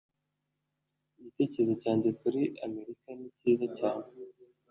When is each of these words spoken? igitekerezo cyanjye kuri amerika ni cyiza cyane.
igitekerezo 1.19 1.73
cyanjye 1.83 2.09
kuri 2.21 2.41
amerika 2.65 3.07
ni 3.17 3.27
cyiza 3.37 3.67
cyane. 3.79 4.05